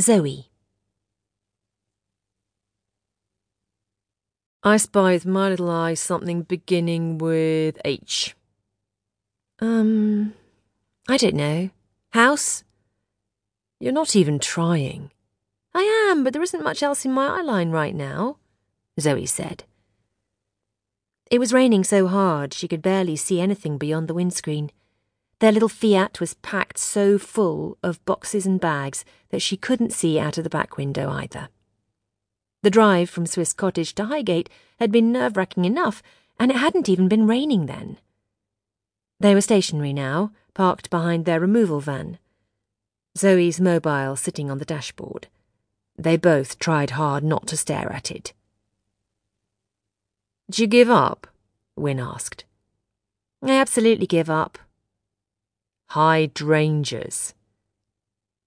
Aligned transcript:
Zoe. 0.00 0.50
I 4.62 4.76
spy 4.76 5.12
with 5.12 5.24
my 5.24 5.48
little 5.48 5.70
eye 5.70 5.94
something 5.94 6.42
beginning 6.42 7.18
with 7.18 7.78
H. 7.84 8.36
Um, 9.60 10.34
I 11.08 11.16
don't 11.16 11.34
know. 11.34 11.70
House? 12.10 12.64
You're 13.78 13.92
not 13.92 14.14
even 14.14 14.38
trying. 14.38 15.10
I 15.74 15.82
am, 16.10 16.24
but 16.24 16.32
there 16.32 16.42
isn't 16.42 16.64
much 16.64 16.82
else 16.82 17.04
in 17.04 17.12
my 17.12 17.28
eyeline 17.28 17.72
right 17.72 17.94
now, 17.94 18.36
Zoe 18.98 19.26
said. 19.26 19.64
It 21.30 21.38
was 21.38 21.52
raining 21.52 21.84
so 21.84 22.08
hard 22.08 22.52
she 22.52 22.68
could 22.68 22.82
barely 22.82 23.16
see 23.16 23.40
anything 23.40 23.78
beyond 23.78 24.08
the 24.08 24.14
windscreen. 24.14 24.70
Their 25.40 25.52
little 25.52 25.70
Fiat 25.70 26.20
was 26.20 26.34
packed 26.34 26.78
so 26.78 27.18
full 27.18 27.78
of 27.82 28.04
boxes 28.04 28.46
and 28.46 28.60
bags 28.60 29.04
that 29.30 29.40
she 29.40 29.56
couldn't 29.56 29.92
see 29.92 30.18
out 30.18 30.36
of 30.36 30.44
the 30.44 30.50
back 30.50 30.76
window 30.76 31.10
either. 31.10 31.48
The 32.62 32.70
drive 32.70 33.08
from 33.08 33.24
Swiss 33.24 33.54
Cottage 33.54 33.94
to 33.94 34.04
Highgate 34.04 34.50
had 34.78 34.92
been 34.92 35.12
nerve 35.12 35.38
wracking 35.38 35.64
enough, 35.64 36.02
and 36.38 36.50
it 36.50 36.58
hadn't 36.58 36.90
even 36.90 37.08
been 37.08 37.26
raining 37.26 37.66
then. 37.66 37.96
They 39.18 39.34
were 39.34 39.40
stationary 39.40 39.94
now, 39.94 40.32
parked 40.52 40.90
behind 40.90 41.24
their 41.24 41.40
removal 41.40 41.80
van. 41.80 42.18
Zoe's 43.16 43.60
mobile 43.60 44.16
sitting 44.16 44.50
on 44.50 44.58
the 44.58 44.66
dashboard. 44.66 45.28
They 45.96 46.18
both 46.18 46.58
tried 46.58 46.90
hard 46.90 47.24
not 47.24 47.46
to 47.48 47.56
stare 47.56 47.90
at 47.90 48.10
it. 48.10 48.34
Did 50.50 50.58
you 50.58 50.66
give 50.66 50.90
up? 50.90 51.26
Win 51.76 51.98
asked. 51.98 52.44
I 53.42 53.52
absolutely 53.52 54.06
give 54.06 54.28
up, 54.28 54.58
Hydrangeas. 55.90 57.34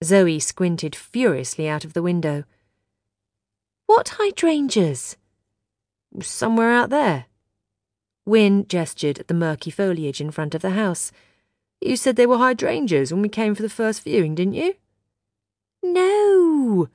Zoe 0.01 0.39
squinted 0.39 0.95
furiously 0.95 1.67
out 1.67 1.83
of 1.83 1.91
the 1.91 2.01
window. 2.01 2.45
What 3.85 4.13
hydrangeas? 4.17 5.17
Somewhere 6.21 6.71
out 6.71 6.89
there. 6.89 7.25
Win 8.25 8.65
gestured 8.69 9.19
at 9.19 9.27
the 9.27 9.33
murky 9.33 9.71
foliage 9.71 10.21
in 10.21 10.31
front 10.31 10.55
of 10.55 10.61
the 10.61 10.69
house. 10.69 11.11
You 11.81 11.97
said 11.97 12.15
they 12.15 12.25
were 12.25 12.37
hydrangeas 12.37 13.11
when 13.11 13.21
we 13.21 13.27
came 13.27 13.55
for 13.55 13.61
the 13.61 13.67
first 13.67 14.03
viewing, 14.03 14.35
didn't 14.35 14.53
you? 14.53 14.75
No. 15.83 16.87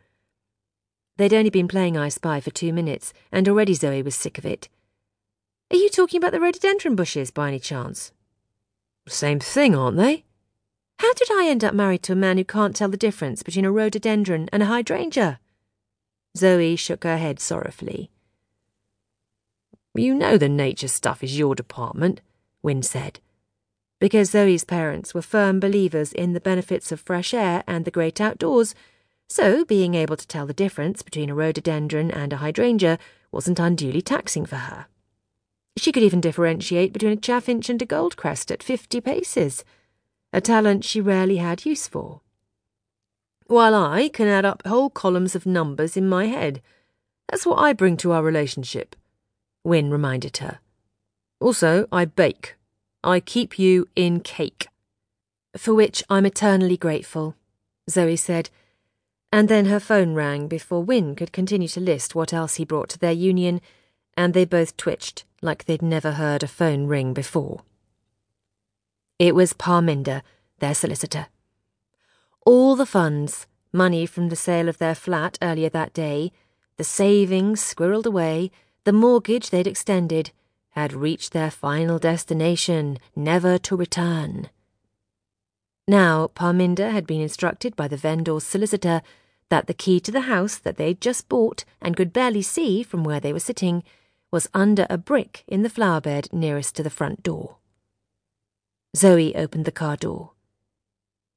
They'd 1.19 1.35
only 1.35 1.51
been 1.51 1.69
playing 1.69 1.99
I 1.99 2.09
Spy 2.09 2.41
for 2.41 2.51
two 2.51 2.73
minutes, 2.73 3.13
and 3.31 3.47
already 3.51 3.75
Zoe 3.75 4.01
was 4.01 4.15
sick 4.15 4.39
of 4.39 4.47
it. 4.47 4.71
Are 5.71 5.77
you 5.77 5.91
talking 5.91 6.17
about 6.17 6.33
the 6.33 6.41
rhododendron 6.41 6.97
bushes 6.97 7.31
by 7.31 7.49
any 7.49 7.59
chance? 7.59 8.13
Same 9.07 9.41
thing, 9.41 9.75
aren't 9.75 9.99
they? 9.99 10.25
How 10.99 11.13
did 11.15 11.29
I 11.31 11.47
end 11.49 11.65
up 11.65 11.75
married 11.75 12.03
to 12.05 12.13
a 12.13 12.17
man 12.17 12.39
who 12.39 12.45
can't 12.45 12.75
tell 12.75 12.89
the 12.89 12.97
difference 12.97 13.43
between 13.43 13.65
a 13.65 13.71
rhododendron 13.71 14.49
and 14.53 14.63
a 14.63 14.67
hydrangea? 14.67 15.39
Zoe 16.37 16.77
shook 16.77 17.05
her 17.05 17.17
head 17.17 17.41
sorrowfully. 17.41 18.11
You 19.95 20.15
know 20.15 20.37
the 20.37 20.49
nature 20.49 20.89
stuff 20.89 21.25
is 21.25 21.39
your 21.39 21.55
department, 21.55 22.21
Win 22.63 22.83
said. 22.83 23.21
Because 24.01 24.31
Zoe's 24.31 24.65
parents 24.65 25.15
were 25.15 25.23
firm 25.23 25.59
believers 25.59 26.13
in 26.13 26.33
the 26.33 26.41
benefits 26.41 26.93
of 26.93 27.01
fresh 27.01 27.33
air 27.33 27.65
and 27.67 27.85
the 27.85 27.91
great 27.91 28.21
outdoors, 28.21 28.75
so 29.29 29.65
being 29.65 29.95
able 29.95 30.17
to 30.17 30.27
tell 30.27 30.47
the 30.47 30.53
difference 30.53 31.03
between 31.03 31.31
a 31.31 31.35
rhododendron 31.35 32.11
and 32.11 32.33
a 32.33 32.37
hydrangea 32.37 32.99
wasn't 33.33 33.59
unduly 33.59 34.01
taxing 34.01 34.47
for 34.47 34.57
her. 34.57 34.87
She 35.77 35.93
could 35.93 36.03
even 36.03 36.21
differentiate 36.21 36.93
between 36.93 37.13
a 37.13 37.17
chaffinch 37.17 37.69
and 37.69 37.81
a 37.83 37.87
goldcrest 37.87 38.51
at 38.51 38.63
fifty 38.63 39.01
paces 39.01 39.65
a 40.33 40.41
talent 40.41 40.85
she 40.85 41.01
rarely 41.01 41.37
had 41.37 41.65
use 41.65 41.89
for. 41.89 42.21
While 43.47 43.75
I 43.75 44.09
can 44.09 44.29
add 44.29 44.45
up 44.45 44.67
whole 44.67 44.91
columns 44.91 45.35
of 45.35 45.47
numbers 45.47 45.97
in 45.97 46.09
my 46.09 46.27
head. 46.27 46.61
That's 47.29 47.47
what 47.47 47.59
I 47.59 47.73
bring 47.73 47.97
to 47.99 48.13
our 48.13 48.23
relationship, 48.23 48.97
Win 49.65 49.91
reminded 49.91 50.39
her. 50.39 50.61
Also, 51.41 51.87
I 51.93 52.05
bake. 52.05 52.57
I 53.05 53.21
keep 53.21 53.59
you 53.59 53.87
in 53.95 54.21
cake. 54.21 54.69
For 55.57 55.75
which 55.75 56.03
I'm 56.11 56.27
eternally 56.27 56.77
grateful, 56.77 57.35
Zoe 57.89 58.17
said, 58.17 58.51
and 59.33 59.49
then 59.49 59.67
her 59.67 59.81
phone 59.81 60.15
rang 60.15 60.49
before 60.49 60.83
Win 60.83 61.15
could 61.15 61.33
continue 61.33 61.69
to 61.69 61.81
list 61.81 62.15
what 62.15 62.33
else 62.33 62.55
he 62.55 62.65
brought 62.65 62.89
to 62.91 62.99
their 62.99 63.13
union, 63.13 63.61
and 64.17 64.35
they 64.35 64.45
both 64.45 64.77
twitched 64.77 65.25
like 65.43 65.65
they'd 65.65 65.83
never 65.83 66.13
heard 66.13 66.43
a 66.43 66.49
phone 66.49 66.87
ring 66.87 67.13
before. 67.13 67.61
It 69.19 69.35
was 69.35 69.53
Parminder, 69.53 70.23
their 70.61 70.75
solicitor. 70.75 71.27
All 72.47 72.77
the 72.77 72.87
funds, 72.87 73.47
money 73.73 74.07
from 74.07 74.29
the 74.29 74.37
sale 74.37 74.69
of 74.69 74.79
their 74.79 74.95
flat 74.95 75.39
earlier 75.43 75.69
that 75.71 75.93
day, 75.93 76.33
the 76.77 76.85
savings 76.85 77.61
squirreled 77.61 78.07
away, 78.07 78.51
the 78.85 78.93
mortgage 78.93 79.51
they'd 79.51 79.67
extended, 79.67 80.31
had 80.71 80.93
reached 80.93 81.33
their 81.33 81.51
final 81.51 81.99
destination, 81.99 82.99
never 83.17 83.59
to 83.59 83.77
return. 83.77 84.49
Now, 85.89 86.29
Parminder 86.29 86.93
had 86.93 87.07
been 87.07 87.21
instructed 87.21 87.75
by 87.75 87.89
the 87.89 87.97
vendor's 87.97 88.45
solicitor 88.45 89.03
that 89.49 89.67
the 89.67 89.75
key 89.75 89.99
to 90.01 90.13
the 90.13 90.23
house 90.23 90.59
that 90.59 90.77
they'd 90.77 91.01
just 91.01 91.29
bought 91.29 91.65
and 91.81 91.97
could 91.97 92.13
barely 92.13 92.43
see 92.43 92.83
from 92.83 93.03
where 93.03 93.21
they 93.21 93.33
were 93.33 93.41
sitting 93.41 93.83
was 94.31 94.49
under 94.55 94.87
a 94.89 94.99
brick 94.99 95.43
in 95.49 95.63
the 95.63 95.71
flower 95.71 96.01
bed 96.01 96.29
nearest 96.31 96.77
to 96.77 96.83
the 96.83 96.91
front 96.91 97.23
door. 97.23 97.58
Zoe 98.99 99.35
opened 99.37 99.65
the 99.65 99.73
car 99.73 99.97
door. 99.97 100.33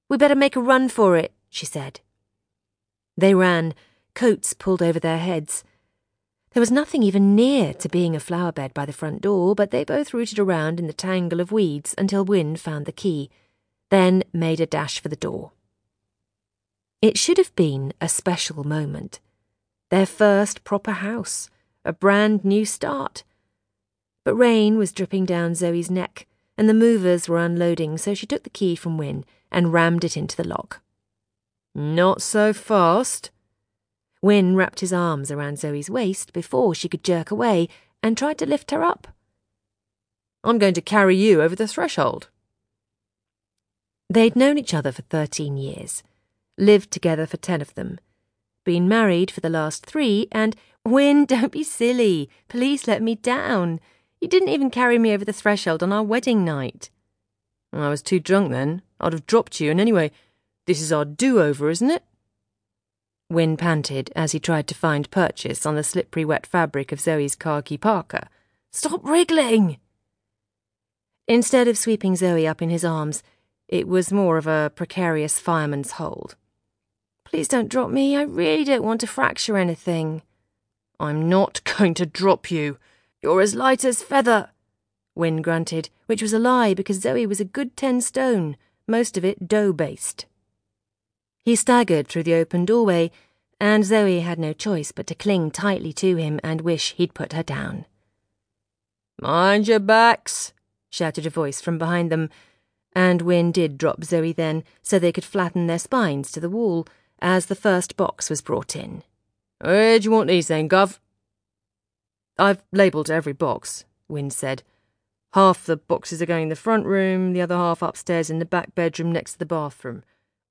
We 0.09 0.17
better 0.17 0.35
make 0.35 0.55
a 0.55 0.61
run 0.61 0.89
for 0.89 1.15
it, 1.15 1.31
she 1.49 1.65
said. 1.65 1.99
They 3.15 3.35
ran, 3.35 3.75
coats 4.15 4.53
pulled 4.53 4.81
over 4.81 4.99
their 4.99 5.19
heads. 5.19 5.63
There 6.53 6.59
was 6.59 6.71
nothing 6.71 7.03
even 7.03 7.35
near 7.35 7.73
to 7.75 7.87
being 7.87 8.15
a 8.15 8.19
flower 8.19 8.51
bed 8.51 8.73
by 8.73 8.85
the 8.85 8.93
front 8.93 9.21
door, 9.21 9.53
but 9.53 9.69
they 9.69 9.83
both 9.83 10.13
rooted 10.13 10.39
around 10.39 10.79
in 10.79 10.87
the 10.87 10.93
tangle 10.93 11.39
of 11.39 11.51
weeds 11.51 11.93
until 11.97 12.25
Win 12.25 12.55
found 12.55 12.87
the 12.87 12.91
key, 12.91 13.29
then 13.89 14.23
made 14.33 14.59
a 14.59 14.65
dash 14.65 14.99
for 14.99 15.09
the 15.09 15.15
door. 15.15 15.51
It 16.99 17.17
should 17.17 17.37
have 17.37 17.55
been 17.55 17.93
a 18.01 18.09
special 18.09 18.63
moment. 18.63 19.19
Their 19.91 20.07
first 20.07 20.63
proper 20.63 20.93
house, 20.93 21.49
a 21.85 21.93
brand 21.93 22.43
new 22.43 22.65
start. 22.65 23.23
But 24.25 24.35
rain 24.35 24.77
was 24.77 24.91
dripping 24.91 25.25
down 25.25 25.53
Zoe's 25.53 25.91
neck, 25.91 26.27
and 26.57 26.69
the 26.69 26.73
movers 26.73 27.27
were 27.27 27.39
unloading, 27.39 27.97
so 27.97 28.13
she 28.13 28.25
took 28.25 28.43
the 28.43 28.49
key 28.49 28.75
from 28.75 28.97
Win 28.97 29.25
and 29.51 29.73
rammed 29.73 30.03
it 30.03 30.15
into 30.15 30.35
the 30.35 30.47
lock. 30.47 30.81
Not 31.73 32.21
so 32.21 32.53
fast. 32.53 33.31
Win 34.21 34.55
wrapped 34.55 34.81
his 34.81 34.93
arms 34.93 35.31
around 35.31 35.59
Zoe's 35.59 35.89
waist 35.89 36.33
before 36.33 36.75
she 36.75 36.89
could 36.89 37.03
jerk 37.03 37.31
away 37.31 37.67
and 38.03 38.17
tried 38.17 38.37
to 38.39 38.45
lift 38.45 38.71
her 38.71 38.83
up. 38.83 39.07
I'm 40.43 40.57
going 40.57 40.73
to 40.73 40.81
carry 40.81 41.15
you 41.15 41.41
over 41.41 41.55
the 41.55 41.67
threshold. 41.67 42.29
They'd 44.09 44.35
known 44.35 44.57
each 44.57 44.73
other 44.73 44.91
for 44.91 45.03
thirteen 45.03 45.55
years, 45.55 46.03
lived 46.57 46.91
together 46.91 47.25
for 47.25 47.37
ten 47.37 47.61
of 47.61 47.73
them, 47.75 47.99
been 48.65 48.87
married 48.87 49.31
for 49.31 49.39
the 49.39 49.49
last 49.49 49.85
three, 49.85 50.27
and 50.31 50.55
Win, 50.83 51.25
don't 51.25 51.51
be 51.51 51.63
silly. 51.63 52.29
Please 52.47 52.87
let 52.87 53.01
me 53.01 53.15
down. 53.15 53.79
You 54.21 54.27
didn't 54.27 54.49
even 54.49 54.69
carry 54.69 54.99
me 54.99 55.11
over 55.13 55.25
the 55.25 55.33
threshold 55.33 55.81
on 55.81 55.91
our 55.91 56.03
wedding 56.03 56.45
night. 56.45 56.91
I 57.73 57.89
was 57.89 58.03
too 58.03 58.19
drunk 58.19 58.51
then. 58.51 58.83
I'd 58.99 59.13
have 59.13 59.25
dropped 59.25 59.59
you, 59.59 59.71
and 59.71 59.81
anyway, 59.81 60.11
this 60.67 60.79
is 60.79 60.93
our 60.93 61.05
do 61.05 61.41
over, 61.41 61.69
isn't 61.69 61.89
it? 61.89 62.03
Win 63.29 63.57
panted 63.57 64.11
as 64.15 64.33
he 64.33 64.39
tried 64.39 64.67
to 64.67 64.75
find 64.75 65.09
purchase 65.09 65.65
on 65.65 65.75
the 65.75 65.83
slippery 65.83 66.23
wet 66.23 66.45
fabric 66.45 66.91
of 66.91 66.99
Zoe's 66.99 67.35
khaki 67.35 67.77
parka. 67.77 68.29
Stop 68.71 69.03
wriggling! 69.03 69.77
Instead 71.27 71.67
of 71.67 71.77
sweeping 71.77 72.15
Zoe 72.15 72.45
up 72.45 72.61
in 72.61 72.69
his 72.69 72.85
arms, 72.85 73.23
it 73.67 73.87
was 73.87 74.11
more 74.11 74.37
of 74.37 74.47
a 74.47 74.71
precarious 74.75 75.39
fireman's 75.39 75.91
hold. 75.91 76.35
Please 77.25 77.47
don't 77.47 77.69
drop 77.69 77.89
me. 77.89 78.17
I 78.17 78.23
really 78.23 78.65
don't 78.65 78.83
want 78.83 78.99
to 79.01 79.07
fracture 79.07 79.57
anything. 79.57 80.21
I'm 80.99 81.29
not 81.29 81.61
going 81.77 81.93
to 81.95 82.05
drop 82.05 82.51
you. 82.51 82.77
You're 83.21 83.41
as 83.41 83.53
light 83.55 83.85
as 83.85 84.01
feather, 84.01 84.49
Win 85.13 85.41
grunted, 85.41 85.89
which 86.05 86.21
was 86.21 86.33
a 86.33 86.39
lie 86.39 86.73
because 86.73 87.01
Zoe 87.01 87.25
was 87.25 87.39
a 87.39 87.45
good 87.45 87.75
ten 87.77 88.01
stone, 88.01 88.57
most 88.87 89.17
of 89.17 89.25
it 89.25 89.47
dough 89.47 89.73
based. 89.73 90.25
He 91.43 91.55
staggered 91.55 92.07
through 92.07 92.23
the 92.23 92.35
open 92.35 92.65
doorway, 92.65 93.11
and 93.59 93.85
Zoe 93.85 94.21
had 94.21 94.39
no 94.39 94.53
choice 94.53 94.91
but 94.91 95.05
to 95.07 95.15
cling 95.15 95.51
tightly 95.51 95.93
to 95.93 96.15
him 96.15 96.39
and 96.43 96.61
wish 96.61 96.93
he'd 96.93 97.13
put 97.13 97.33
her 97.33 97.43
down. 97.43 97.85
Mind 99.19 99.67
your 99.67 99.79
backs, 99.79 100.53
shouted 100.89 101.25
a 101.25 101.29
voice 101.29 101.61
from 101.61 101.77
behind 101.77 102.11
them, 102.11 102.29
and 102.93 103.21
Win 103.21 103.51
did 103.51 103.77
drop 103.77 104.03
Zoe 104.03 104.33
then 104.33 104.63
so 104.81 104.97
they 104.97 105.11
could 105.11 105.23
flatten 105.23 105.67
their 105.67 105.79
spines 105.79 106.31
to 106.31 106.39
the 106.39 106.49
wall 106.49 106.87
as 107.19 107.45
the 107.45 107.55
first 107.55 107.95
box 107.95 108.29
was 108.29 108.41
brought 108.41 108.75
in. 108.75 109.03
Where 109.59 109.99
do 109.99 110.05
you 110.05 110.11
want 110.11 110.27
these 110.27 110.47
then, 110.47 110.67
Gov? 110.67 110.97
I've 112.41 112.63
labelled 112.71 113.11
every 113.11 113.33
box, 113.33 113.85
Win 114.07 114.31
said. 114.31 114.63
Half 115.33 115.67
the 115.67 115.77
boxes 115.77 116.23
are 116.23 116.25
going 116.25 116.43
in 116.43 116.49
the 116.49 116.55
front 116.55 116.87
room, 116.87 117.33
the 117.33 117.41
other 117.41 117.55
half 117.55 117.83
upstairs 117.83 118.31
in 118.31 118.39
the 118.39 118.45
back 118.45 118.73
bedroom 118.73 119.11
next 119.11 119.33
to 119.33 119.37
the 119.37 119.45
bathroom. 119.45 120.01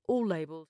All 0.07 0.25
labelled. 0.25 0.59